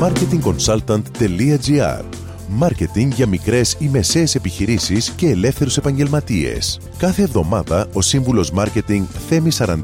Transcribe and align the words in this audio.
marketingconsultant.gr 0.00 2.04
Μάρκετινγκ 2.48 3.12
για 3.12 3.26
μικρές 3.26 3.76
ή 3.78 3.88
μεσαίες 3.88 4.34
επιχειρήσεις 4.34 5.10
και 5.10 5.28
ελεύθερους 5.28 5.76
επαγγελματίες. 5.76 6.80
Κάθε 6.98 7.22
εβδομάδα 7.22 7.86
ο 7.92 8.00
σύμβουλος 8.00 8.50
Μάρκετινγκ 8.50 9.04
Θέμη 9.28 9.50
41 9.58 9.76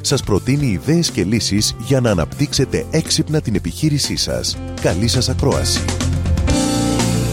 σας 0.00 0.22
προτείνει 0.22 0.66
ιδέες 0.66 1.10
και 1.10 1.24
λύσεις 1.24 1.76
για 1.78 2.00
να 2.00 2.10
αναπτύξετε 2.10 2.84
έξυπνα 2.90 3.40
την 3.40 3.54
επιχείρησή 3.54 4.16
σας. 4.16 4.56
Καλή 4.80 5.08
σας 5.08 5.28
ακρόαση. 5.28 5.84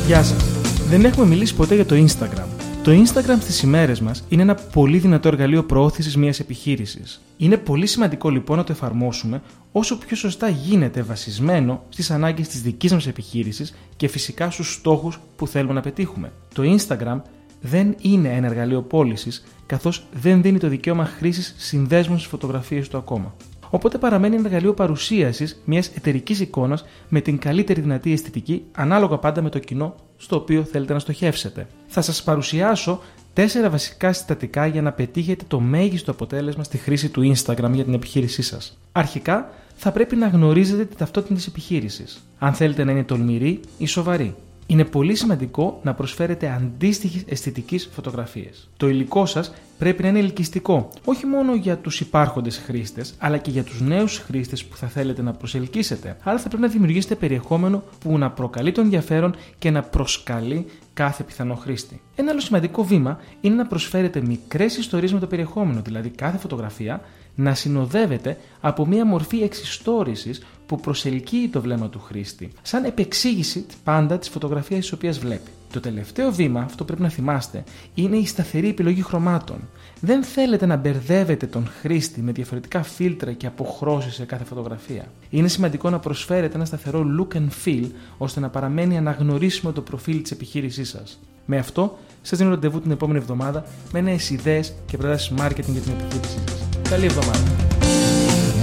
Γεια 0.06 0.24
σας. 0.24 0.46
Δεν 0.90 1.06
έχουμε 1.06 1.26
μιλήσει 1.26 1.56
ποτέ 1.56 1.76
για 1.76 1.86
το 1.86 1.96
Instagram. 1.96 2.53
Το 2.84 2.92
Instagram 2.92 3.38
στις 3.42 3.62
ημέρες 3.62 4.00
μας 4.02 4.24
είναι 4.30 4.42
ένα 4.42 4.56
πολύ 4.56 4.98
δυνατό 4.98 5.28
εργαλείο 5.28 5.64
προώθησης 5.64 6.18
μιας 6.18 6.40
επιχείρησης. 6.40 7.22
Είναι 7.38 7.58
πολύ 7.58 7.86
σημαντικό 7.86 8.30
λοιπόν 8.30 8.58
να 8.58 8.64
το 8.64 8.72
εφαρμόσουμε 8.72 9.42
όσο 9.72 9.98
πιο 9.98 10.16
σωστά 10.16 10.50
γίνεται 10.50 11.02
βασισμένο 11.02 11.84
στις 11.90 12.12
ανάγκες 12.12 12.48
της 12.48 12.62
δικής 12.62 12.94
μας 12.94 13.08
επιχείρησης 13.08 13.76
και 13.96 14.08
φυσικά 14.08 14.50
στους 14.50 14.74
στόχους 14.74 15.20
που 15.36 15.48
θέλουμε 15.48 15.74
να 15.74 15.82
πετύχουμε. 15.82 16.32
Το 16.54 16.64
Instagram 16.78 17.22
δεν 17.62 17.96
είναι 18.02 18.30
ένα 18.30 18.48
εργαλείο 18.48 18.82
πώλησης, 18.82 19.44
καθώς 19.66 20.06
δεν 20.14 20.42
δίνει 20.42 20.60
το 20.60 20.68
δικαίωμα 20.68 21.06
χρήσης 21.06 21.56
συνδέσμων 21.58 22.18
στις 22.18 22.30
φωτογραφίες 22.30 22.88
του 22.88 22.98
ακόμα. 22.98 23.36
Οπότε 23.74 23.98
παραμένει 23.98 24.36
ένα 24.36 24.46
εργαλείο 24.46 24.74
παρουσίασης 24.74 25.62
μιας 25.66 25.88
εταιρικής 25.88 26.40
εικόνας 26.40 26.86
με 27.10 27.22
την 27.22 27.38
καλύτερη 27.38 27.82
δυνατή 27.82 28.12
αισθητική, 28.12 28.64
ανάλογα 28.72 29.18
πάντα 29.18 29.42
με 29.42 29.50
το 29.50 29.60
κοινό 29.60 29.96
στο 30.18 30.36
οποίο 30.36 30.64
θέλετε 30.64 30.94
να 30.94 31.00
στοχεύσετε. 31.00 31.68
Θα 31.88 32.02
σας 32.02 32.24
παρουσιάσω 32.24 33.02
τέσσερα 33.34 33.70
βασικά 33.70 34.14
συστατικά 34.14 34.66
για 34.66 34.82
να 34.82 34.92
πετύχετε 34.92 35.44
το 35.48 35.60
μέγιστο 35.60 36.12
αποτέλεσμα 36.12 36.64
στη 36.64 36.78
χρήση 36.78 37.10
του 37.10 37.34
Instagram 37.36 37.72
για 37.72 37.84
την 37.84 37.94
επιχείρησή 37.94 38.42
σας. 38.42 38.78
Αρχικά, 38.92 39.50
θα 39.76 39.92
πρέπει 39.92 40.16
να 40.16 40.28
γνωρίζετε 40.28 40.86
τη 40.86 40.96
ταυτότητα 40.96 41.34
της 41.34 41.48
επιχείρησης. 41.48 42.24
Αν 42.40 42.54
θέλετε 42.54 42.84
να 42.84 42.92
είναι 42.92 43.04
τολμηρή 43.04 43.60
ή 43.78 43.86
σοβαρή 43.86 44.36
είναι 44.68 44.86
πολύ 44.86 45.16
σημαντικό 45.16 45.80
να 45.84 45.94
προσφέρετε 45.94 46.50
αντίστοιχη 46.50 47.24
αισθητική 47.28 47.78
φωτογραφίες. 47.78 48.70
Το 48.78 48.90
υλικό 48.90 49.26
σας 49.26 49.54
πρέπει 49.78 50.02
να 50.04 50.08
είναι 50.08 50.20
ελκυστικό, 50.20 50.90
όχι 51.06 51.26
μόνο 51.26 51.56
για 51.56 51.78
τους 51.78 52.00
υπάρχοντες 52.00 52.58
χρήστες, 52.58 53.14
αλλά 53.18 53.38
και 53.38 53.52
για 53.52 53.64
τους 53.64 53.82
νέους 53.82 54.18
χρήστες 54.18 54.66
που 54.66 54.76
θα 54.78 54.88
θέλετε 54.88 55.22
να 55.22 55.34
προσελκύσετε. 55.34 56.18
Άρα 56.24 56.38
θα 56.38 56.48
πρέπει 56.48 56.64
να 56.64 56.70
δημιουργήσετε 56.70 57.16
περιεχόμενο 57.16 57.84
που 58.00 58.18
να 58.18 58.32
προκαλεί 58.32 58.72
το 58.72 58.82
ενδιαφέρον 58.82 59.36
και 59.60 59.72
να 59.72 59.82
προσκαλεί 59.82 60.66
κάθε 60.94 61.24
πιθανό 61.24 61.56
χρήστη. 61.56 62.02
Ένα 62.16 62.32
άλλο 62.32 62.40
σημαντικό 62.40 62.84
βήμα 62.84 63.20
είναι 63.42 63.56
να 63.56 63.66
προσφέρετε 63.66 64.22
μικρές 64.22 64.78
ιστορίες 64.78 65.14
με 65.14 65.20
το 65.20 65.28
περιεχόμενο, 65.28 65.82
δηλαδή 65.82 66.10
κάθε 66.10 66.38
φωτογραφία 66.38 67.02
να 67.36 67.54
συνοδεύεται 67.54 68.38
από 68.62 68.86
μια 68.86 69.06
μορφή 69.06 69.42
εξιστόρησης 69.42 70.44
που 70.66 70.80
προσελκύει 70.80 71.50
το 71.50 71.62
βλέμμα 71.62 71.90
του 71.90 72.00
χρήστη, 72.00 72.52
σαν 72.62 72.84
επεξήγηση 72.84 73.66
πάντα 73.84 74.18
της 74.18 74.30
φωτογραφίας 74.30 74.80
της 74.80 74.92
οποίας 74.92 75.20
βλέπει. 75.20 75.50
Το 75.74 75.80
τελευταίο 75.80 76.32
βήμα, 76.32 76.62
αυτό 76.62 76.84
πρέπει 76.84 77.02
να 77.02 77.10
θυμάστε, 77.10 77.64
είναι 77.94 78.18
η 78.18 78.26
σταθερή 78.26 78.70
επιλογή 78.70 79.02
χρωμάτων. 79.02 79.58
Δεν 80.00 80.24
θέλετε 80.24 80.66
να 80.66 80.76
μπερδεύετε 80.76 81.46
τον 81.46 81.68
χρήστη 81.82 82.22
με 82.22 82.32
διαφορετικά 82.32 82.84
φίλτρα 82.84 83.34
και 83.34 83.48
αποχρώσεις 83.48 84.14
σε 84.14 84.26
κάθε 84.26 84.44
φωτογραφία. 84.44 85.06
Είναι 85.30 85.48
σημαντικό 85.48 85.90
να 85.90 86.00
προσφέρετε 86.00 86.56
ένα 86.56 86.66
σταθερό 86.66 87.06
look 87.20 87.36
and 87.36 87.48
feel 87.66 87.86
ώστε 88.18 88.40
να 88.40 88.50
παραμένει 88.50 88.98
αναγνωρίσιμο 88.98 89.72
το 89.72 89.82
προφίλ 89.82 90.22
της 90.22 90.32
επιχείρησής 90.32 90.90
σας. 90.90 91.20
Με 91.46 91.58
αυτό, 91.58 91.98
σας 92.22 92.38
δίνω 92.38 92.50
ραντεβού 92.50 92.82
την 92.82 92.92
επόμενη 92.92 93.20
εβδομάδα 93.20 93.66
με 93.92 94.02
νέες 94.02 94.30
ιδέες 94.30 94.74
και 94.86 94.98
προτάσεις 94.98 95.34
marketing 95.38 95.72
για 95.72 95.82
την 95.82 95.92
επιχείρησή 95.92 96.38
σας. 96.48 96.68
Καλή 96.90 97.06
εβδομάδα! 97.06 97.83